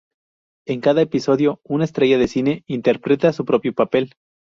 [0.65, 4.15] En cada episodio, una estrella de cine interpreta su propio papel.